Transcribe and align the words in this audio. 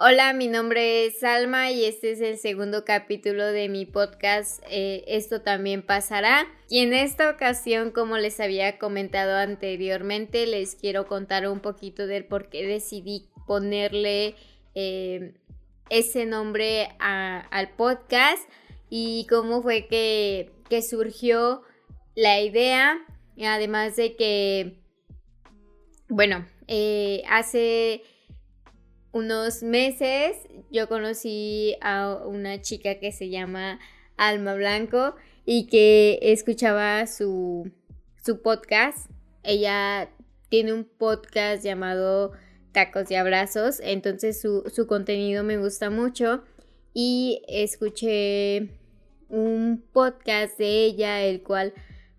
Hola, 0.00 0.32
mi 0.32 0.46
nombre 0.46 1.06
es 1.06 1.18
Salma 1.18 1.72
y 1.72 1.84
este 1.84 2.12
es 2.12 2.20
el 2.20 2.38
segundo 2.38 2.84
capítulo 2.84 3.44
de 3.46 3.68
mi 3.68 3.84
podcast 3.84 4.62
eh, 4.70 5.02
Esto 5.08 5.40
también 5.40 5.82
pasará. 5.82 6.46
Y 6.68 6.84
en 6.84 6.94
esta 6.94 7.28
ocasión, 7.28 7.90
como 7.90 8.16
les 8.16 8.38
había 8.38 8.78
comentado 8.78 9.36
anteriormente, 9.36 10.46
les 10.46 10.76
quiero 10.76 11.08
contar 11.08 11.48
un 11.48 11.58
poquito 11.58 12.06
del 12.06 12.24
por 12.24 12.48
qué 12.48 12.64
decidí 12.64 13.28
ponerle 13.48 14.36
eh, 14.76 15.34
ese 15.90 16.26
nombre 16.26 16.90
al 17.00 17.70
podcast 17.70 18.48
y 18.88 19.26
cómo 19.28 19.62
fue 19.62 19.88
que, 19.88 20.52
que 20.70 20.80
surgió 20.80 21.62
la 22.14 22.40
idea. 22.40 23.04
Además 23.44 23.96
de 23.96 24.14
que, 24.14 24.78
bueno, 26.08 26.46
eh, 26.68 27.24
hace 27.28 28.04
unos 29.12 29.62
meses 29.62 30.36
yo 30.70 30.88
conocí 30.88 31.76
a 31.80 32.16
una 32.24 32.60
chica 32.60 32.98
que 32.98 33.12
se 33.12 33.30
llama 33.30 33.78
Alma 34.16 34.54
Blanco 34.54 35.14
y 35.44 35.66
que 35.66 36.18
escuchaba 36.20 37.06
su, 37.06 37.70
su 38.24 38.42
podcast. 38.42 39.10
Ella 39.42 40.10
tiene 40.48 40.72
un 40.72 40.84
podcast 40.84 41.64
llamado 41.64 42.32
Tacos 42.72 43.10
y 43.10 43.14
Abrazos, 43.14 43.80
entonces 43.82 44.40
su, 44.40 44.86
contenido 44.86 45.42
me 45.42 45.56
gusta 45.56 45.90
mucho 45.90 46.42
y 46.92 47.42
escuché 47.48 48.70
un 49.28 49.84
podcast 49.92 50.58
de 50.58 50.84
ella, 50.84 51.22
el 51.22 51.42
cual 51.42 51.72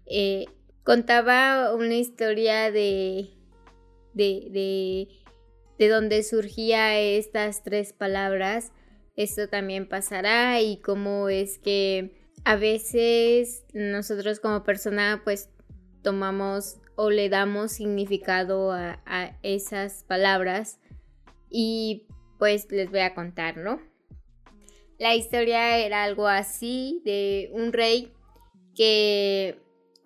eh, 0.06 0.46
contaba 0.84 1.74
una 1.76 1.96
historia 1.96 2.72
de 2.72 3.30
de 4.14 5.08
dónde 5.88 6.24
surgía 6.24 7.00
estas 7.00 7.64
tres 7.64 7.94
palabras, 7.94 8.72
esto 9.16 9.48
también 9.48 9.88
pasará 9.88 10.62
y 10.62 10.78
cómo 10.78 11.30
es 11.30 11.58
que 11.58 12.16
a 12.46 12.56
veces 12.56 13.64
nosotros 13.74 14.40
como 14.40 14.64
persona 14.64 15.22
pues 15.24 15.50
tomamos 16.02 16.78
o 16.96 17.10
le 17.10 17.30
damos 17.30 17.72
significado 17.74 18.72
a, 18.72 19.02
a 19.06 19.38
esas 19.44 20.04
palabras 20.04 20.80
y 21.50 22.08
pues 22.38 22.70
les 22.72 22.90
voy 22.90 23.02
a 23.02 23.14
contar, 23.14 23.58
¿no? 23.58 23.82
La 24.98 25.16
historia 25.16 25.78
era 25.78 26.04
algo 26.04 26.28
así 26.28 27.02
de 27.06 27.50
un 27.54 27.72
rey 27.72 28.12
que 28.76 29.60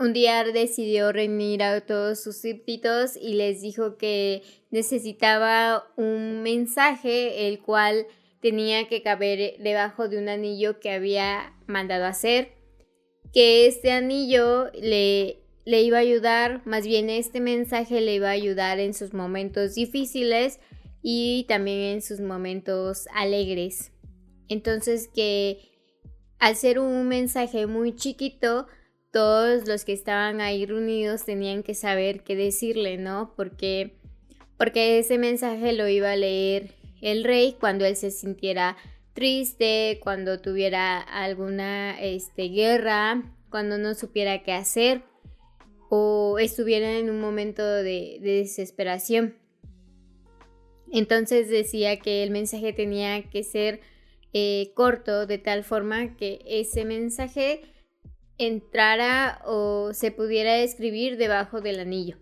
un 0.04 0.12
día 0.12 0.44
decidió 0.44 1.14
reunir 1.14 1.64
a 1.64 1.80
todos 1.82 2.22
sus 2.22 2.42
súbditos 2.42 3.16
y 3.16 3.36
les 3.36 3.62
dijo 3.62 3.98
que 3.98 4.44
necesitaba 4.70 5.88
un 5.96 6.44
mensaje 6.44 7.48
el 7.48 7.62
cual 7.62 8.06
tenía 8.42 8.90
que 8.90 9.02
caber 9.02 9.56
debajo 9.60 10.10
de 10.10 10.18
un 10.18 10.28
anillo 10.28 10.82
que 10.82 10.92
había 10.92 11.56
mandado 11.68 12.06
hacer, 12.06 12.52
que 13.32 13.66
este 13.66 13.92
anillo 13.92 14.70
le, 14.74 15.38
le 15.64 15.82
iba 15.84 16.00
a 16.00 16.02
ayudar, 16.02 16.62
más 16.66 16.86
bien 16.86 17.10
este 17.10 17.40
mensaje 17.40 18.02
le 18.02 18.16
iba 18.16 18.28
a 18.28 18.32
ayudar 18.32 18.80
en 18.80 18.94
sus 18.94 19.14
momentos 19.14 19.76
difíciles 19.76 20.60
y 21.02 21.46
también 21.48 21.80
en 21.80 22.02
sus 22.02 22.20
momentos 22.20 23.08
alegres. 23.16 23.94
Entonces 24.50 25.08
que 25.08 25.60
al 26.40 26.58
ser 26.58 26.80
un 26.80 27.08
mensaje 27.08 27.68
muy 27.68 27.96
chiquito, 27.96 28.68
todos 29.14 29.68
los 29.68 29.86
que 29.86 29.94
estaban 29.94 30.42
ahí 30.42 30.66
reunidos 30.66 31.24
tenían 31.24 31.62
que 31.62 31.76
saber 31.76 32.24
qué 32.24 32.36
decirle, 32.36 32.98
¿no? 32.98 33.32
Porque, 33.38 33.94
porque 34.58 34.98
ese 34.98 35.20
mensaje 35.20 35.72
lo 35.72 35.88
iba 35.88 36.12
a 36.12 36.16
leer 36.16 36.72
el 37.00 37.24
rey 37.24 37.56
cuando 37.60 37.86
él 37.86 37.96
se 37.96 38.10
sintiera 38.10 38.76
triste, 39.14 40.00
cuando 40.02 40.42
tuviera 40.42 41.00
alguna 41.00 42.02
este, 42.02 42.50
guerra, 42.50 43.22
cuando 43.52 43.78
no 43.78 43.94
supiera 43.94 44.42
qué 44.42 44.52
hacer 44.52 45.04
o 45.90 46.40
estuviera 46.40 46.94
en 46.98 47.12
un 47.12 47.22
momento 47.22 47.64
de, 47.64 48.18
desesperación. 48.20 49.36
Entonces 50.92 51.50
decía 51.50 52.00
que 52.00 52.24
el 52.24 52.32
mensaje 52.32 52.74
tenía 52.74 53.30
que 53.30 53.44
ser 53.44 53.80
eh, 54.34 54.72
corto 54.74 55.28
de 55.28 55.38
tal 55.38 55.64
forma 55.64 56.18
que 56.18 56.40
ese 56.48 56.84
mensaje 56.84 57.62
entrara 58.48 59.42
o 59.46 59.94
se 59.94 60.12
pudiera 60.12 60.58
escribir 60.58 61.18
debajo 61.18 61.62
del 61.62 61.80
anillo. 61.80 62.18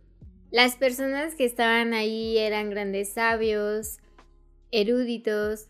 Las 0.52 0.76
personas 0.76 1.36
que 1.36 1.46
estaban 1.46 1.94
ahí 1.94 2.38
eran 2.38 2.70
grandes 2.70 3.14
sabios, 3.14 4.00
eruditos, 4.72 5.68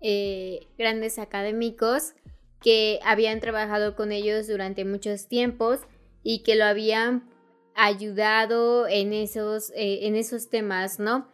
eh, 0.00 0.68
grandes 0.78 1.18
académicos 1.18 2.14
que 2.60 3.00
habían 3.04 3.40
trabajado 3.40 3.96
con 3.96 4.12
ellos 4.12 4.46
durante 4.46 4.84
muchos 4.84 5.28
tiempos 5.28 5.80
y 6.22 6.42
que 6.42 6.56
lo 6.56 6.64
habían 6.64 7.28
ayudado 7.74 8.86
en 8.86 9.12
esos, 9.12 9.70
eh, 9.70 10.06
en 10.06 10.16
esos 10.16 10.48
temas, 10.48 10.98
¿no? 10.98 11.28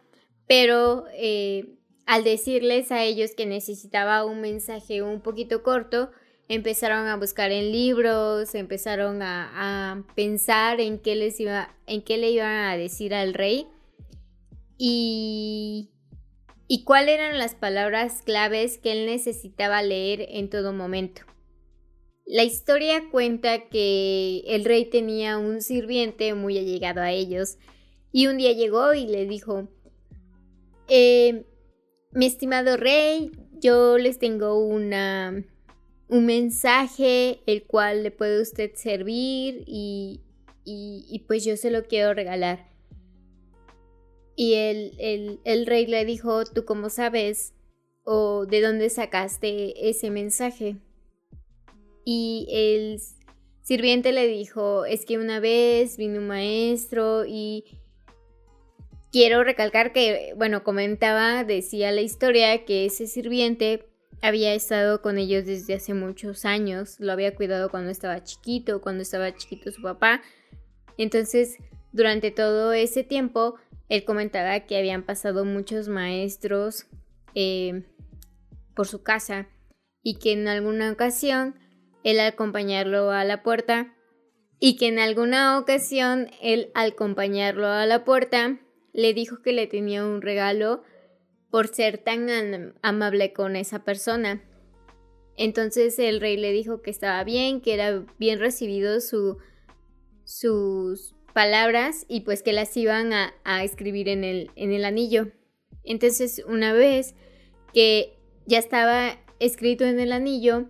Pero 0.47 1.05
eh, 1.13 1.77
al 2.05 2.23
decirles 2.23 2.91
a 2.91 3.03
ellos 3.03 3.31
que 3.35 3.45
necesitaba 3.45 4.25
un 4.25 4.41
mensaje 4.41 5.01
un 5.01 5.21
poquito 5.21 5.63
corto, 5.63 6.11
empezaron 6.51 7.07
a 7.07 7.15
buscar 7.15 7.53
en 7.53 7.71
libros, 7.71 8.55
empezaron 8.55 9.21
a, 9.21 10.03
pensar 10.15 10.81
en 10.81 10.99
qué 10.99 11.15
les 11.15 11.39
iba, 11.39 11.73
en 11.87 12.01
qué 12.01 12.17
le 12.17 12.31
iban 12.31 12.65
a 12.65 12.75
decir 12.75 13.13
al 13.13 13.33
rey 13.33 13.67
y, 14.77 15.91
y 16.67 16.83
cuáles 16.83 17.15
eran 17.15 17.39
las 17.39 17.55
palabras 17.55 18.21
claves 18.21 18.77
que 18.77 18.91
él 18.91 19.05
necesitaba 19.05 19.81
leer 19.81 20.25
en 20.27 20.49
todo 20.49 20.73
momento. 20.73 21.21
La 22.25 22.43
historia 22.43 23.01
cuenta 23.09 23.69
que 23.69 24.43
el 24.45 24.65
rey 24.65 24.83
tenía 24.89 25.37
un 25.37 25.61
sirviente 25.61 26.33
muy 26.33 26.57
allegado 26.57 26.99
a 26.99 27.11
ellos 27.11 27.59
y 28.11 28.27
un 28.27 28.37
día 28.37 28.51
llegó 28.51 28.93
y 28.93 29.07
le 29.07 29.25
dijo, 29.25 29.69
eh, 30.89 31.45
mi 32.11 32.25
estimado 32.25 32.75
rey, 32.75 33.31
yo 33.53 33.97
les 33.97 34.19
tengo 34.19 34.59
una 34.59 35.45
un 36.11 36.25
mensaje 36.25 37.39
el 37.45 37.63
cual 37.63 38.03
le 38.03 38.11
puede 38.11 38.41
usted 38.41 38.71
servir 38.75 39.63
y, 39.65 40.19
y, 40.65 41.23
pues 41.25 41.45
yo 41.45 41.55
se 41.55 41.71
lo 41.71 41.85
quiero 41.85 42.13
regalar. 42.13 42.67
Y 44.35 44.55
el, 44.55 45.39
el, 45.45 45.65
rey 45.65 45.87
le 45.87 46.03
dijo, 46.03 46.43
¿tú 46.43 46.65
cómo 46.65 46.89
sabes? 46.89 47.53
¿O 48.03 48.45
de 48.45 48.59
dónde 48.59 48.89
sacaste 48.89 49.89
ese 49.89 50.09
mensaje? 50.09 50.75
Y 52.03 52.45
el 52.51 52.99
sirviente 53.61 54.11
le 54.11 54.27
dijo, 54.27 54.83
es 54.83 55.05
que 55.05 55.17
una 55.17 55.39
vez 55.39 55.95
vino 55.95 56.19
un 56.19 56.27
maestro 56.27 57.23
y 57.25 57.63
quiero 59.13 59.45
recalcar 59.45 59.93
que, 59.93 60.33
bueno, 60.35 60.65
comentaba, 60.65 61.45
decía 61.45 61.93
la 61.93 62.01
historia 62.01 62.65
que 62.65 62.85
ese 62.85 63.07
sirviente 63.07 63.90
había 64.21 64.53
estado 64.53 65.01
con 65.01 65.17
ellos 65.17 65.45
desde 65.45 65.73
hace 65.73 65.93
muchos 65.93 66.45
años, 66.45 66.99
lo 66.99 67.11
había 67.11 67.35
cuidado 67.35 67.69
cuando 67.69 67.89
estaba 67.89 68.23
chiquito, 68.23 68.81
cuando 68.81 69.01
estaba 69.01 69.35
chiquito 69.35 69.71
su 69.71 69.81
papá. 69.81 70.21
Entonces, 70.97 71.57
durante 71.91 72.31
todo 72.31 72.73
ese 72.73 73.03
tiempo, 73.03 73.55
él 73.89 74.05
comentaba 74.05 74.59
que 74.61 74.77
habían 74.77 75.03
pasado 75.03 75.43
muchos 75.43 75.87
maestros 75.87 76.85
eh, 77.35 77.83
por 78.75 78.87
su 78.87 79.03
casa 79.03 79.49
y 80.03 80.19
que 80.19 80.33
en 80.33 80.47
alguna 80.47 80.91
ocasión 80.91 81.55
él 82.03 82.19
acompañarlo 82.19 83.11
a 83.11 83.23
la 83.25 83.43
puerta 83.43 83.93
y 84.59 84.77
que 84.77 84.87
en 84.87 84.99
alguna 84.99 85.57
ocasión 85.57 86.29
él 86.41 86.71
al 86.73 86.91
acompañarlo 86.91 87.67
a 87.67 87.85
la 87.85 88.05
puerta 88.05 88.59
le 88.93 89.13
dijo 89.13 89.41
que 89.41 89.53
le 89.53 89.67
tenía 89.67 90.05
un 90.05 90.21
regalo 90.21 90.83
por 91.51 91.67
ser 91.67 91.97
tan 91.97 92.73
amable 92.81 93.33
con 93.33 93.55
esa 93.55 93.83
persona. 93.83 94.41
Entonces 95.37 95.99
el 95.99 96.21
rey 96.21 96.37
le 96.37 96.51
dijo 96.51 96.81
que 96.81 96.89
estaba 96.89 97.23
bien, 97.23 97.61
que 97.61 97.73
era 97.73 98.05
bien 98.17 98.39
recibido 98.39 99.01
su, 99.01 99.37
sus 100.23 101.13
palabras 101.33 102.05
y 102.07 102.21
pues 102.21 102.41
que 102.41 102.53
las 102.53 102.75
iban 102.77 103.11
a, 103.13 103.63
escribir 103.63 104.07
en 104.07 104.23
el, 104.23 104.51
en 104.55 104.71
el 104.71 104.85
anillo. 104.85 105.31
Entonces 105.83 106.43
una 106.47 106.73
vez 106.73 107.15
que 107.73 108.17
ya 108.45 108.57
estaba 108.57 109.19
escrito 109.39 109.85
en 109.85 109.99
el 109.99 110.11
anillo, 110.11 110.69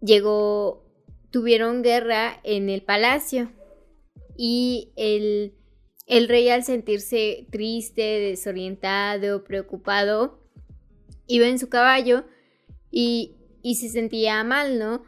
llegó, 0.00 0.84
tuvieron 1.30 1.82
guerra 1.82 2.40
en 2.44 2.68
el 2.68 2.82
palacio 2.82 3.50
y 4.36 4.92
el 4.96 5.57
el 6.08 6.26
rey 6.26 6.48
al 6.48 6.64
sentirse 6.64 7.46
triste, 7.50 8.02
desorientado, 8.02 9.44
preocupado, 9.44 10.40
iba 11.26 11.46
en 11.46 11.58
su 11.58 11.68
caballo 11.68 12.24
y, 12.90 13.36
y 13.62 13.76
se 13.76 13.90
sentía 13.90 14.42
mal, 14.42 14.78
¿no? 14.78 15.04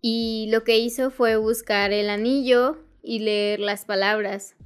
Y 0.00 0.48
lo 0.50 0.64
que 0.64 0.78
hizo 0.78 1.10
fue 1.10 1.36
buscar 1.36 1.92
el 1.92 2.08
anillo 2.08 2.78
y 3.02 3.18
leer 3.18 3.60
las 3.60 3.84
palabras. 3.84 4.56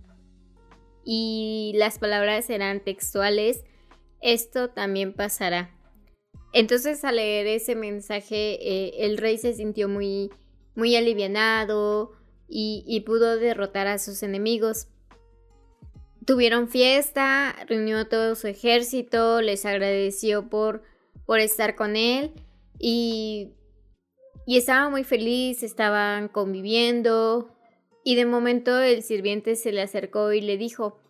Y 1.05 1.73
las 1.75 1.99
palabras 1.99 2.49
eran 2.51 2.83
textuales. 2.83 3.65
esto 4.21 4.71
también 4.71 5.13
pasará. 5.13 5.77
Entonces 6.53 7.05
al 7.05 7.17
leer 7.17 7.49
ese 7.49 7.75
mensaje 7.75 8.59
eh, 8.63 8.93
el 9.05 9.19
rey 9.19 9.39
se 9.39 9.53
sintió 9.55 9.89
muy, 9.89 10.31
muy 10.77 10.95
alivianado 10.95 12.13
y, 12.49 12.85
y 12.87 13.01
pudo 13.01 13.37
derrotar 13.37 13.89
a 13.89 13.99
sus 13.99 14.23
enemigos. 14.23 14.87
Tuvieron 16.27 16.69
fiesta, 16.69 17.55
reunió 17.67 17.99
a 17.99 18.09
todo 18.09 18.35
su 18.35 18.47
ejército, 18.47 19.41
les 19.41 19.67
agradeció 19.67 20.49
por, 20.49 20.83
por 21.27 21.41
estar 21.41 21.75
con 21.75 21.97
él 21.97 22.33
y, 22.79 23.53
y 24.47 24.57
estaba 24.57 24.89
muy 24.89 25.05
feliz, 25.05 25.63
estaban 25.63 26.29
conviviendo 26.29 27.55
y 28.05 28.15
de 28.17 28.27
momento 28.27 28.81
el 28.81 29.03
sirviente 29.03 29.57
se 29.57 29.73
le 29.73 29.83
acercó 29.83 30.33
y 30.33 30.41
le 30.41 30.57
dijo, 30.57 31.01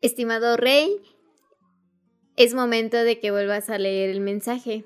Estimado 0.00 0.58
rey, 0.58 1.00
es 2.36 2.52
momento 2.52 2.98
de 2.98 3.20
que 3.20 3.30
vuelvas 3.30 3.70
a 3.70 3.78
leer 3.78 4.10
el 4.10 4.20
mensaje. 4.20 4.84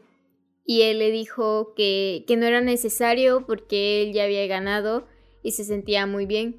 Y 0.64 0.82
él 0.82 1.00
le 1.00 1.10
dijo 1.10 1.74
que, 1.74 2.24
que 2.28 2.36
no 2.36 2.46
era 2.46 2.60
necesario 2.60 3.44
porque 3.44 4.02
él 4.02 4.12
ya 4.12 4.22
había 4.24 4.46
ganado 4.46 5.08
y 5.42 5.52
se 5.52 5.64
sentía 5.64 6.06
muy 6.06 6.24
bien. 6.24 6.56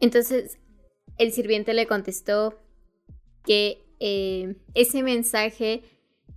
Entonces 0.00 0.58
el 1.18 1.32
sirviente 1.32 1.74
le 1.74 1.86
contestó 1.86 2.58
que 3.44 3.84
eh, 4.00 4.56
ese 4.74 5.02
mensaje 5.02 5.82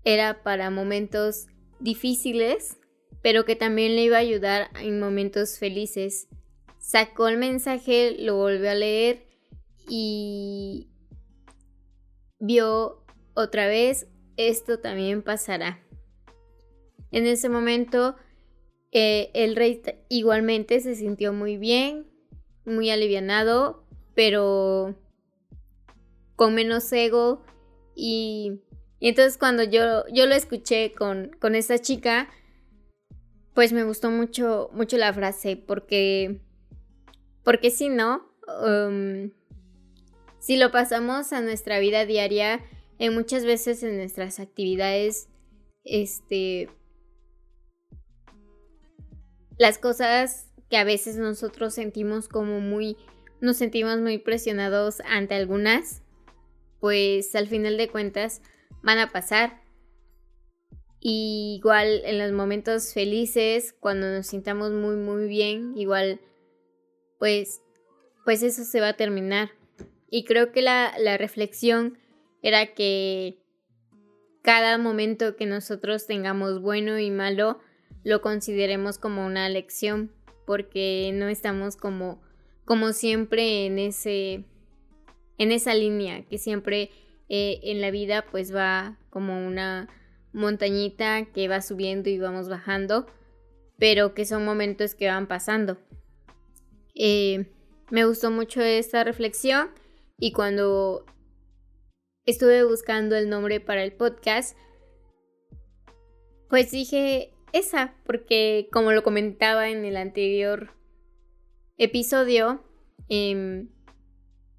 era 0.03 0.43
para 0.43 0.69
momentos 0.69 1.47
difíciles, 1.79 2.77
pero 3.21 3.45
que 3.45 3.55
también 3.55 3.95
le 3.95 4.03
iba 4.03 4.17
a 4.17 4.21
ayudar 4.21 4.69
en 4.79 4.99
momentos 4.99 5.57
felices. 5.57 6.27
Sacó 6.79 7.27
el 7.27 7.37
mensaje, 7.37 8.15
lo 8.19 8.35
volvió 8.35 8.69
a 8.69 8.75
leer 8.75 9.25
y 9.89 10.87
vio 12.39 13.03
otra 13.33 13.67
vez, 13.67 14.07
esto 14.37 14.79
también 14.79 15.21
pasará. 15.23 15.83
En 17.11 17.25
ese 17.25 17.49
momento, 17.49 18.15
eh, 18.91 19.31
el 19.33 19.55
rey 19.55 19.81
igualmente 20.09 20.79
se 20.79 20.95
sintió 20.95 21.33
muy 21.33 21.57
bien, 21.57 22.06
muy 22.67 22.91
alivianado, 22.91 23.83
pero 24.13 24.95
con 26.35 26.53
menos 26.53 26.91
ego. 26.93 27.43
Y, 27.95 28.61
entonces 28.99 29.37
cuando 29.37 29.63
yo, 29.63 30.03
yo 30.13 30.25
lo 30.25 30.35
escuché 30.35 30.93
con, 30.93 31.31
con 31.39 31.55
esta 31.55 31.79
chica, 31.79 32.29
pues 33.53 33.73
me 33.73 33.83
gustó 33.83 34.11
mucho, 34.11 34.69
mucho 34.73 34.97
la 34.97 35.13
frase, 35.13 35.57
porque, 35.57 36.41
porque 37.43 37.71
si 37.71 37.89
no, 37.89 38.31
um, 38.63 39.31
si 40.39 40.57
lo 40.57 40.71
pasamos 40.71 41.33
a 41.33 41.41
nuestra 41.41 41.79
vida 41.79 42.05
diaria, 42.05 42.63
en 42.99 43.13
muchas 43.13 43.45
veces 43.45 43.83
en 43.83 43.97
nuestras 43.97 44.39
actividades, 44.39 45.29
este, 45.83 46.69
las 49.57 49.77
cosas 49.77 50.46
que 50.69 50.77
a 50.77 50.83
veces 50.83 51.17
nosotros 51.17 51.73
sentimos 51.73 52.27
como 52.27 52.59
muy, 52.59 52.97
nos 53.41 53.57
sentimos 53.57 53.99
muy 53.99 54.17
presionados 54.17 55.01
ante 55.05 55.35
algunas, 55.35 56.03
pues 56.79 57.35
al 57.35 57.47
final 57.47 57.77
de 57.77 57.89
cuentas 57.89 58.41
van 58.83 58.99
a 58.99 59.11
pasar. 59.11 59.61
igual 60.99 62.01
en 62.05 62.17
los 62.17 62.31
momentos 62.31 62.93
felices, 62.93 63.73
cuando 63.79 64.09
nos 64.11 64.27
sintamos 64.27 64.71
muy 64.71 64.95
muy 64.95 65.27
bien, 65.27 65.77
igual 65.77 66.19
pues 67.19 67.61
pues 68.25 68.43
eso 68.43 68.65
se 68.65 68.81
va 68.81 68.89
a 68.89 68.97
terminar. 68.97 69.51
Y 70.09 70.25
creo 70.25 70.51
que 70.51 70.61
la, 70.61 70.91
reflexión 71.17 71.97
era 72.41 72.73
que 72.73 73.37
cada 74.41 74.77
momento 74.77 75.35
que 75.35 75.45
nosotros 75.45 76.07
tengamos 76.07 76.61
bueno 76.61 76.99
y 76.99 77.09
malo 77.09 77.59
lo 78.03 78.21
consideremos 78.21 78.97
como 78.97 79.25
una 79.25 79.47
lección 79.47 80.11
porque 80.47 81.11
no 81.13 81.27
estamos 81.27 81.75
como 81.75 82.19
como 82.65 82.93
siempre 82.93 83.67
en 83.67 83.77
ese 83.77 84.45
en 85.37 85.51
esa 85.51 85.75
línea 85.75 86.25
que 86.25 86.39
siempre 86.39 86.89
eh, 87.29 87.59
en 87.63 87.81
la 87.81 87.91
vida 87.91 88.25
pues 88.31 88.55
va 88.55 88.97
como 89.11 89.45
una 89.45 89.89
montañita 90.33 91.25
que 91.25 91.47
va 91.47 91.61
subiendo 91.61 92.09
y 92.09 92.17
vamos 92.17 92.49
bajando 92.49 93.05
pero 93.77 94.13
que 94.13 94.25
son 94.25 94.43
momentos 94.43 94.95
que 94.95 95.07
van 95.07 95.27
pasando. 95.27 95.77
Eh, 96.95 97.45
me 97.91 98.05
gustó 98.05 98.31
mucho 98.31 98.61
esta 98.61 99.03
reflexión 99.03 99.69
y 100.17 100.31
cuando 100.31 101.05
estuve 102.25 102.63
buscando 102.63 103.15
el 103.15 103.29
nombre 103.29 103.59
para 103.59 103.83
el 103.83 103.93
podcast, 103.93 104.57
pues 106.49 106.71
dije 106.71 107.33
porque 108.05 108.69
como 108.71 108.91
lo 108.91 109.03
comentaba 109.03 109.69
en 109.69 109.85
el 109.85 109.97
anterior 109.97 110.73
episodio, 111.77 112.63
em, 113.09 113.69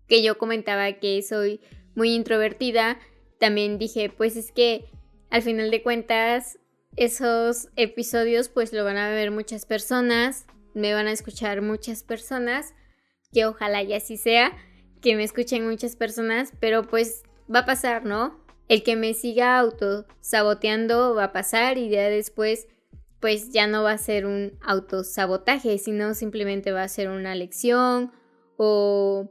que 0.06 0.22
yo 0.22 0.38
comentaba 0.38 0.92
que 0.94 1.22
soy 1.22 1.60
muy 1.94 2.14
introvertida, 2.14 2.98
también 3.38 3.78
dije, 3.78 4.10
pues 4.10 4.36
es 4.36 4.52
que 4.52 4.86
al 5.30 5.42
final 5.42 5.70
de 5.70 5.82
cuentas, 5.82 6.58
esos 6.96 7.68
episodios 7.76 8.48
pues 8.48 8.72
lo 8.72 8.84
van 8.84 8.96
a 8.96 9.10
ver 9.10 9.30
muchas 9.30 9.66
personas, 9.66 10.46
me 10.74 10.94
van 10.94 11.06
a 11.06 11.12
escuchar 11.12 11.62
muchas 11.62 12.02
personas, 12.02 12.74
que 13.32 13.46
ojalá 13.46 13.82
y 13.82 13.92
así 13.92 14.16
sea 14.16 14.56
que 15.00 15.14
me 15.14 15.24
escuchen 15.24 15.68
muchas 15.68 15.96
personas, 15.96 16.52
pero 16.60 16.82
pues 16.82 17.22
va 17.52 17.60
a 17.60 17.66
pasar, 17.66 18.04
¿no? 18.04 18.44
El 18.68 18.82
que 18.82 18.96
me 18.96 19.14
siga 19.14 19.58
autosaboteando 19.58 21.14
va 21.14 21.24
a 21.24 21.32
pasar 21.32 21.78
y 21.78 21.88
ya 21.88 22.08
después 22.08 22.66
pues 23.20 23.50
ya 23.50 23.66
no 23.66 23.82
va 23.82 23.92
a 23.92 23.98
ser 23.98 24.26
un 24.26 24.58
autosabotaje, 24.62 25.78
sino 25.78 26.14
simplemente 26.14 26.72
va 26.72 26.82
a 26.82 26.88
ser 26.88 27.08
una 27.08 27.34
lección 27.34 28.12
o, 28.56 29.30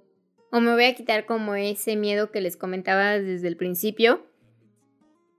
o 0.52 0.60
me 0.60 0.74
voy 0.74 0.86
a 0.86 0.96
quitar 0.96 1.26
como 1.26 1.56
ese 1.56 1.96
miedo 1.96 2.32
que 2.32 2.42
les 2.42 2.58
comentaba 2.58 3.20
desde 3.20 3.48
el 3.48 3.58
principio. 3.58 4.26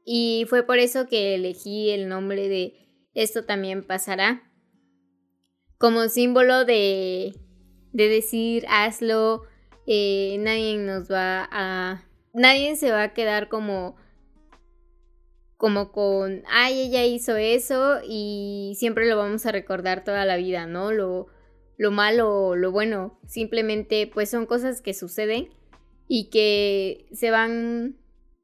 Y 0.05 0.47
fue 0.49 0.63
por 0.63 0.79
eso 0.79 1.07
que 1.07 1.35
elegí 1.35 1.91
el 1.91 2.09
nombre 2.09 2.49
de 2.49 2.89
Esto 3.15 3.45
también 3.45 3.87
pasará. 3.87 4.51
Como 5.77 6.09
símbolo 6.09 6.65
de, 6.65 7.35
de 7.93 8.09
decir 8.09 8.65
hazlo, 8.69 9.43
eh, 9.87 10.37
nadie 10.41 10.79
nos 10.79 11.11
va 11.11 11.47
a... 11.51 12.05
Nadie 12.33 12.77
se 12.77 12.91
va 12.91 13.03
a 13.03 13.15
quedar 13.15 13.49
como 13.49 13.97
como 15.59 15.91
con, 15.91 16.45
ay, 16.49 16.81
ella 16.81 17.05
hizo 17.05 17.37
eso 17.37 17.99
y 18.09 18.75
siempre 18.79 19.09
lo 19.09 19.17
vamos 19.17 19.45
a 19.45 19.53
recordar 19.53 20.05
toda 20.05 20.25
la 20.25 20.37
vida, 20.37 20.67
¿no? 20.67 20.93
Lo, 20.93 21.27
lo 21.77 21.91
malo, 21.91 22.55
lo 22.55 22.71
bueno, 22.71 23.19
simplemente 23.27 24.07
pues 24.07 24.31
son 24.31 24.47
cosas 24.47 24.81
que 24.81 24.95
suceden 24.95 25.51
y 26.07 26.31
que 26.31 27.07
se 27.13 27.33
van, 27.33 27.97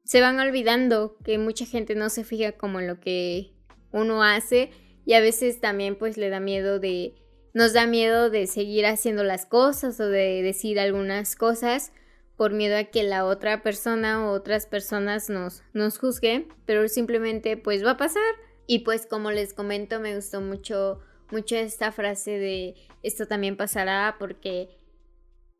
se 0.03 0.19
van 0.19 0.39
olvidando, 0.39 1.17
que 1.23 1.37
mucha 1.37 1.65
gente 1.65 1.95
no 1.95 2.09
se 2.09 2.25
fija 2.25 2.51
como 2.51 2.81
en 2.81 2.87
lo 2.87 2.99
que 2.99 3.53
uno 3.93 4.21
hace 4.21 4.71
y 5.05 5.13
a 5.13 5.21
veces 5.21 5.61
también 5.61 5.95
pues 5.95 6.17
le 6.17 6.29
da 6.29 6.41
miedo 6.41 6.79
de 6.79 7.15
nos 7.53 7.71
da 7.71 7.87
miedo 7.87 8.29
de 8.29 8.47
seguir 8.47 8.85
haciendo 8.85 9.23
las 9.23 9.45
cosas 9.45 10.01
o 10.01 10.09
de 10.09 10.41
decir 10.43 10.77
algunas 10.77 11.37
cosas 11.37 11.93
por 12.37 12.53
miedo 12.53 12.77
a 12.77 12.85
que 12.85 13.03
la 13.03 13.25
otra 13.25 13.63
persona 13.63 14.25
o 14.25 14.31
otras 14.33 14.65
personas 14.65 15.29
nos, 15.29 15.63
nos 15.73 15.97
juzguen, 15.97 16.47
pero 16.65 16.87
simplemente 16.87 17.57
pues 17.57 17.85
va 17.85 17.91
a 17.91 17.97
pasar. 17.97 18.23
Y 18.67 18.79
pues 18.79 19.05
como 19.05 19.31
les 19.31 19.53
comento, 19.53 19.99
me 19.99 20.15
gustó 20.15 20.41
mucho, 20.41 20.99
mucho 21.31 21.55
esta 21.55 21.91
frase 21.91 22.31
de 22.31 22.75
esto 23.03 23.27
también 23.27 23.55
pasará 23.55 24.15
porque 24.19 24.69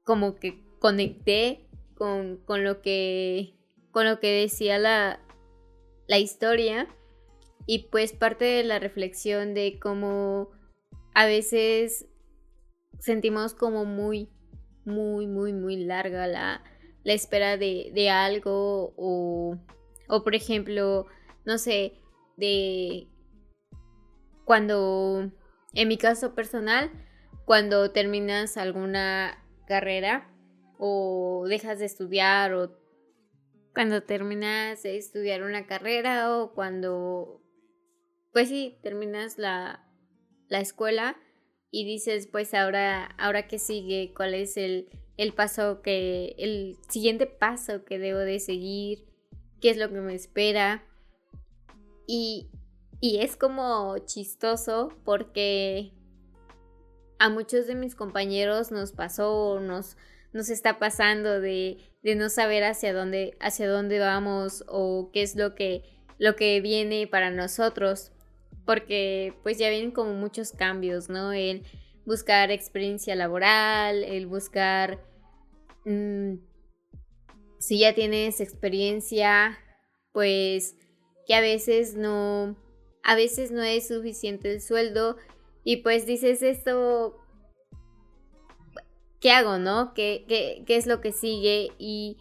como 0.04 0.36
que 0.36 0.66
conecté 0.80 1.68
con, 1.96 2.38
con 2.38 2.64
lo 2.64 2.82
que 2.82 3.56
con 3.92 4.06
lo 4.06 4.20
que 4.20 4.42
decía 4.42 4.78
la, 4.78 5.22
la 6.08 6.18
historia 6.18 6.88
y 7.66 7.88
pues 7.90 8.12
parte 8.12 8.44
de 8.44 8.64
la 8.64 8.78
reflexión 8.78 9.54
de 9.54 9.80
cómo 9.80 10.52
a 11.14 11.26
veces 11.26 12.06
sentimos 13.00 13.54
como 13.54 13.86
muy, 13.86 14.30
muy, 14.86 15.28
muy, 15.28 15.54
muy 15.54 15.78
larga 15.78 16.28
la, 16.28 16.64
espera 17.04 17.58
de, 17.58 18.10
algo 18.10 18.94
o, 18.98 19.58
o, 20.08 20.24
por 20.24 20.36
ejemplo, 20.36 21.08
no 21.46 21.58
sé, 21.58 22.00
de 22.38 23.08
cuando, 24.46 25.32
en 25.74 25.88
mi 25.88 25.98
caso 25.98 26.36
personal, 26.36 26.92
cuando 27.46 27.92
terminas 27.92 28.58
alguna 28.58 29.44
carrera 29.68 30.32
o 30.78 31.46
dejas 31.48 31.80
de 31.80 31.86
estudiar 31.86 32.54
o 32.54 32.78
cuando 33.74 34.04
terminas 34.04 34.84
de 34.84 34.98
estudiar 34.98 35.44
una 35.44 35.68
carrera 35.68 36.38
o 36.38 36.54
cuando, 36.54 37.42
pues 38.32 38.50
sí, 38.50 38.80
terminas 38.82 39.38
la, 39.38 39.86
la 40.48 40.60
escuela 40.60 41.18
y 41.76 41.84
dices, 41.84 42.28
pues 42.28 42.54
ahora, 42.54 43.04
ahora 43.18 43.50
qué 43.50 43.60
sigue, 43.60 44.14
cuál 44.16 44.34
es 44.34 44.56
el, 44.56 44.88
el 45.18 45.34
paso 45.34 45.82
que, 45.82 46.34
el 46.38 46.78
siguiente 46.88 47.26
paso 47.26 47.84
que 47.84 48.00
debo 48.00 48.20
de 48.20 48.40
seguir, 48.40 49.06
qué 49.60 49.72
es 49.72 49.78
lo 49.78 49.90
que 49.90 50.00
me 50.00 50.16
espera. 50.16 50.86
Y, 52.08 52.48
y 53.02 53.18
es 53.18 53.36
como 53.36 53.98
chistoso 54.06 54.94
porque 55.04 55.92
a 57.20 57.28
muchos 57.28 57.68
de 57.68 57.76
mis 57.76 57.94
compañeros 57.94 58.72
nos 58.72 58.94
pasó, 58.94 59.60
nos, 59.60 59.98
nos 60.32 60.48
está 60.48 60.80
pasando 60.80 61.42
de, 61.42 61.78
de, 62.04 62.16
no 62.16 62.30
saber 62.30 62.64
hacia 62.64 62.94
dónde, 62.94 63.36
hacia 63.42 63.68
dónde 63.70 64.00
vamos 64.00 64.64
o 64.70 65.10
qué 65.12 65.24
es 65.24 65.36
lo 65.36 65.56
que, 65.56 65.84
lo 66.20 66.38
que 66.38 66.62
viene 66.62 67.06
para 67.06 67.32
nosotros. 67.32 68.14
Porque 68.66 69.34
pues 69.44 69.58
ya 69.58 69.70
vienen 69.70 69.92
como 69.92 70.14
muchos 70.14 70.52
cambios, 70.52 71.10
¿no? 71.10 71.34
El 71.34 71.64
buscar 72.06 72.52
experiencia 72.52 73.16
laboral, 73.16 74.04
el 74.04 74.28
buscar... 74.28 75.00
Mm, 75.86 76.36
si 77.60 77.80
ya 77.80 77.94
tienes 77.94 78.42
experiencia, 78.42 79.58
pues 80.12 80.76
que 81.28 81.34
a 81.34 81.42
veces 81.42 81.96
no, 81.96 82.56
a 83.04 83.16
veces 83.16 83.52
no 83.52 83.64
es 83.64 83.88
suficiente 83.88 84.54
el 84.54 84.62
sueldo 84.62 85.18
y 85.64 85.78
pues 85.78 86.06
dices 86.06 86.44
esto, 86.44 87.20
¿qué 89.20 89.32
hago, 89.32 89.58
no? 89.58 89.94
¿Qué, 89.96 90.26
qué, 90.28 90.64
qué 90.68 90.78
es 90.78 90.86
lo 90.86 91.02
que 91.02 91.12
sigue? 91.12 91.72
Y 91.80 92.18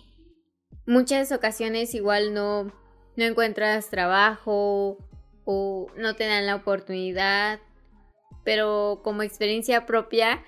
muchas 0.87 1.31
ocasiones 1.31 1.95
igual 1.95 2.33
no, 2.33 2.73
no 3.17 3.25
encuentras 3.25 3.91
trabajo 3.91 4.97
o 5.45 5.89
no 5.97 6.17
te 6.17 6.27
dan 6.27 6.47
la 6.47 6.57
oportunidad, 6.57 7.61
pero 8.45 9.01
como 9.03 9.23
experiencia 9.23 9.87
propia 9.87 10.43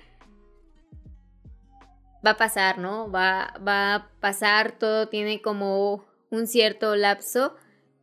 va 2.25 2.31
a 2.31 2.37
pasar, 2.37 2.77
¿no? 2.77 3.09
Va, 3.11 3.53
va 3.65 3.95
a 3.95 4.09
pasar, 4.19 4.77
todo 4.77 5.07
tiene 5.07 5.41
como 5.41 6.05
un 6.29 6.47
cierto 6.47 6.95
lapso 6.95 7.55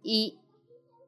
y, 0.03 0.39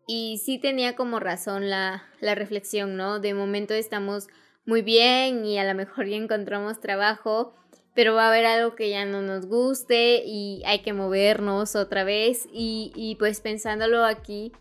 y 0.07 0.39
sí 0.45 0.59
tenía 0.59 0.97
como 0.97 1.21
razón 1.21 1.71
la, 1.71 2.05
la 2.21 2.35
reflexión, 2.35 2.97
¿no? 2.97 3.21
De 3.21 3.35
momento 3.35 3.75
estamos 3.75 4.29
muy 4.65 4.83
bien 4.83 5.45
y 5.45 5.59
a 5.59 5.65
lo 5.65 5.75
mejor 5.75 6.07
ya 6.07 6.17
encontramos 6.17 6.81
trabajo, 6.81 7.55
pero 7.95 8.15
va 8.15 8.27
a 8.27 8.29
haber 8.29 8.45
algo 8.45 8.75
que 8.75 8.91
ya 8.91 9.05
no 9.05 9.23
nos 9.23 9.47
guste 9.47 10.23
y 10.27 10.63
hay 10.67 10.81
que 10.81 10.93
movernos 10.93 11.77
otra 11.77 12.05
vez 12.05 12.47
y, 12.53 12.93
y 12.95 13.15
pues 13.17 13.41
pensándolo 13.41 14.05
aquí, 14.05 14.53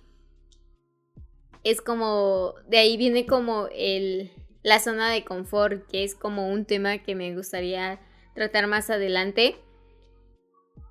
es 1.65 1.81
como, 1.81 2.53
de 2.67 2.77
ahí 2.77 2.95
viene 2.95 3.25
como 3.25 3.67
el, 3.74 4.31
la 4.62 4.79
zona 4.79 5.10
de 5.10 5.25
confort, 5.25 5.88
que 5.88 6.03
es 6.03 6.13
como 6.13 6.48
un 6.50 6.65
tema 6.65 7.00
que 7.00 7.15
me 7.15 7.36
gustaría 7.36 8.00
tratar 8.36 8.67
más 8.67 8.91
adelante, 8.91 9.55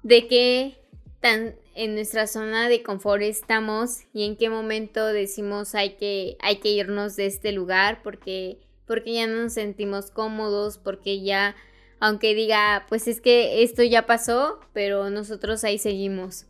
de 0.02 0.26
que 0.26 0.76
tan 1.20 1.54
en 1.76 1.94
nuestra 1.94 2.26
zona 2.26 2.68
de 2.68 2.82
confort 2.82 3.22
estamos 3.22 4.00
y 4.12 4.26
en 4.26 4.36
qué 4.36 4.50
momento 4.50 5.06
decimos 5.06 5.76
hay 5.76 5.94
que, 5.96 6.36
hay 6.40 6.56
que 6.56 6.70
irnos 6.70 7.14
de 7.14 7.26
este 7.26 7.52
lugar 7.52 8.02
porque, 8.02 8.58
porque 8.84 9.14
ya 9.14 9.28
no 9.28 9.42
nos 9.44 9.54
sentimos 9.54 10.10
cómodos, 10.10 10.78
porque 10.78 11.22
ya, 11.22 11.54
aunque 12.00 12.34
diga, 12.34 12.84
pues 12.88 13.06
es 13.06 13.20
que 13.20 13.62
esto 13.62 13.84
ya 13.84 14.06
pasó, 14.06 14.58
pero 14.72 15.08
nosotros 15.08 15.62
ahí 15.62 15.78
seguimos. 15.78 16.46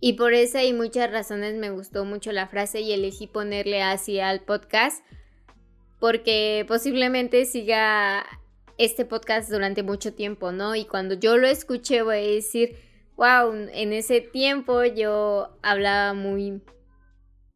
Y 0.00 0.14
por 0.14 0.32
esa 0.32 0.64
y 0.64 0.72
muchas 0.72 1.10
razones 1.10 1.54
me 1.56 1.70
gustó 1.70 2.06
mucho 2.06 2.32
la 2.32 2.48
frase 2.48 2.80
y 2.80 2.92
elegí 2.92 3.26
ponerle 3.26 3.82
así 3.82 4.18
al 4.18 4.40
podcast, 4.40 5.04
porque 5.98 6.64
posiblemente 6.66 7.44
siga 7.44 8.24
este 8.78 9.04
podcast 9.04 9.50
durante 9.50 9.82
mucho 9.82 10.14
tiempo, 10.14 10.52
¿no? 10.52 10.74
Y 10.74 10.86
cuando 10.86 11.14
yo 11.14 11.36
lo 11.36 11.46
escuché 11.46 12.00
voy 12.00 12.16
a 12.16 12.34
decir, 12.34 12.76
wow, 13.16 13.52
en 13.52 13.92
ese 13.92 14.22
tiempo 14.22 14.82
yo 14.84 15.50
hablaba 15.62 16.14
muy... 16.14 16.62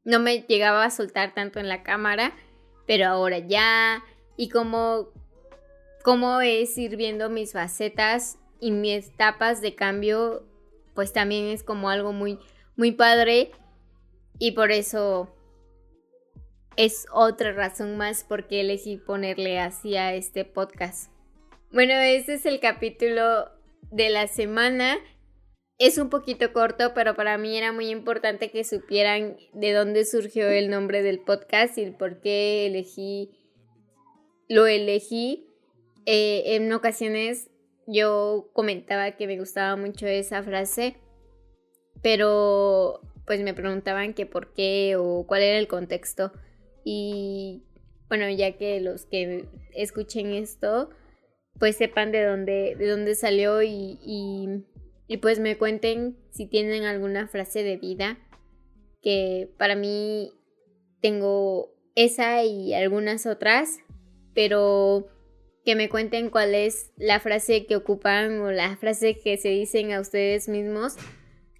No 0.04 0.18
me 0.18 0.40
llegaba 0.42 0.84
a 0.84 0.90
soltar 0.90 1.32
tanto 1.32 1.60
en 1.60 1.68
la 1.70 1.82
cámara, 1.82 2.36
pero 2.86 3.06
ahora 3.06 3.38
ya. 3.38 4.04
Y 4.36 4.50
como, 4.50 5.08
cómo 6.02 6.42
es 6.42 6.76
ir 6.76 6.98
viendo 6.98 7.30
mis 7.30 7.54
facetas 7.54 8.38
y 8.60 8.70
mis 8.70 9.08
etapas 9.08 9.62
de 9.62 9.74
cambio, 9.74 10.44
pues 10.94 11.12
también 11.12 11.46
es 11.46 11.62
como 11.62 11.90
algo 11.90 12.12
muy, 12.12 12.38
muy 12.76 12.92
padre. 12.92 13.50
Y 14.38 14.52
por 14.52 14.72
eso 14.72 15.34
es 16.76 17.06
otra 17.12 17.52
razón 17.52 17.96
más 17.96 18.24
por 18.24 18.46
qué 18.48 18.60
elegí 18.60 18.96
ponerle 18.96 19.58
así 19.60 19.96
a 19.96 20.14
este 20.14 20.44
podcast. 20.44 21.10
Bueno, 21.72 21.94
este 21.94 22.34
es 22.34 22.46
el 22.46 22.60
capítulo 22.60 23.50
de 23.90 24.10
la 24.10 24.26
semana. 24.26 24.96
Es 25.78 25.98
un 25.98 26.08
poquito 26.08 26.52
corto, 26.52 26.94
pero 26.94 27.14
para 27.16 27.36
mí 27.36 27.56
era 27.56 27.72
muy 27.72 27.88
importante 27.88 28.50
que 28.50 28.62
supieran 28.62 29.36
de 29.52 29.72
dónde 29.72 30.04
surgió 30.04 30.48
el 30.48 30.70
nombre 30.70 31.02
del 31.02 31.20
podcast 31.20 31.76
y 31.78 31.90
por 31.90 32.20
qué 32.20 32.66
elegí, 32.66 33.32
lo 34.48 34.66
elegí. 34.66 35.48
Eh, 36.06 36.56
en 36.56 36.70
ocasiones 36.72 37.50
yo 37.86 38.50
comentaba 38.52 39.12
que 39.12 39.26
me 39.26 39.38
gustaba 39.38 39.76
mucho 39.76 40.06
esa 40.06 40.42
frase, 40.42 40.96
pero 42.02 43.00
pues 43.26 43.40
me 43.42 43.54
preguntaban 43.54 44.14
que 44.14 44.26
por 44.26 44.52
qué 44.52 44.96
o 44.98 45.26
cuál 45.26 45.42
era 45.42 45.58
el 45.58 45.68
contexto. 45.68 46.32
Y 46.84 47.64
bueno, 48.08 48.28
ya 48.30 48.56
que 48.56 48.80
los 48.80 49.06
que 49.06 49.48
escuchen 49.74 50.32
esto, 50.32 50.90
pues 51.58 51.76
sepan 51.76 52.12
de 52.12 52.24
dónde, 52.24 52.76
de 52.76 52.88
dónde 52.88 53.14
salió 53.14 53.62
y 53.62 54.64
y 55.06 55.18
pues 55.18 55.38
me 55.38 55.58
cuenten 55.58 56.16
si 56.30 56.46
tienen 56.46 56.84
alguna 56.84 57.28
frase 57.28 57.62
de 57.62 57.76
vida 57.76 58.18
que 59.02 59.50
para 59.58 59.76
mí 59.76 60.32
tengo 61.00 61.74
esa 61.94 62.42
y 62.42 62.72
algunas 62.72 63.26
otras, 63.26 63.80
pero 64.34 65.06
que 65.64 65.76
me 65.76 65.88
cuenten 65.88 66.30
cuál 66.30 66.54
es 66.54 66.92
la 66.96 67.20
frase 67.20 67.66
que 67.66 67.76
ocupan 67.76 68.40
o 68.40 68.50
la 68.50 68.76
frase 68.76 69.18
que 69.18 69.36
se 69.36 69.48
dicen 69.48 69.92
a 69.92 70.00
ustedes 70.00 70.48
mismos 70.48 70.96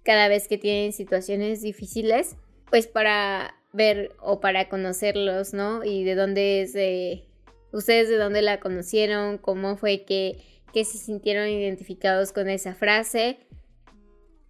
cada 0.03 0.27
vez 0.27 0.47
que 0.47 0.57
tienen 0.57 0.93
situaciones 0.93 1.61
difíciles, 1.61 2.35
pues 2.69 2.85
para 2.85 3.55
ver 3.73 4.15
o 4.19 4.39
para 4.39 4.69
conocerlos, 4.69 5.53
¿no? 5.53 5.83
Y 5.83 6.03
de 6.03 6.15
dónde 6.15 6.61
es 6.61 6.73
de 6.73 7.25
ustedes 7.73 8.07
de 8.09 8.17
dónde 8.17 8.41
la 8.41 8.59
conocieron, 8.59 9.37
cómo 9.37 9.77
fue 9.77 10.03
que 10.05 10.37
que 10.75 10.83
se 10.83 10.97
sintieron 10.97 11.47
identificados 11.47 12.33
con 12.33 12.49
esa 12.49 12.75
frase. 12.75 13.37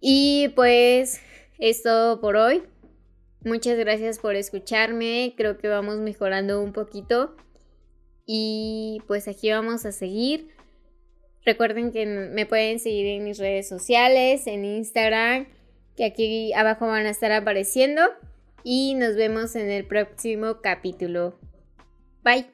Y 0.00 0.48
pues 0.56 1.20
es 1.60 1.84
todo 1.84 2.20
por 2.20 2.34
hoy. 2.34 2.64
Muchas 3.44 3.78
gracias 3.78 4.18
por 4.18 4.34
escucharme. 4.34 5.34
Creo 5.36 5.56
que 5.56 5.68
vamos 5.68 5.98
mejorando 5.98 6.60
un 6.60 6.72
poquito. 6.72 7.36
Y 8.26 9.02
pues 9.06 9.28
aquí 9.28 9.50
vamos 9.50 9.86
a 9.86 9.92
seguir. 9.92 10.48
Recuerden 11.44 11.92
que 11.92 12.04
me 12.06 12.44
pueden 12.44 12.80
seguir 12.80 13.06
en 13.06 13.24
mis 13.24 13.38
redes 13.38 13.68
sociales, 13.68 14.48
en 14.48 14.64
Instagram, 14.64 15.46
que 15.96 16.04
aquí 16.04 16.52
abajo 16.52 16.88
van 16.88 17.06
a 17.06 17.10
estar 17.10 17.30
apareciendo. 17.30 18.02
Y 18.64 18.94
nos 18.94 19.14
vemos 19.14 19.54
en 19.54 19.70
el 19.70 19.86
próximo 19.86 20.60
capítulo. 20.60 21.38
Bye. 22.24 22.46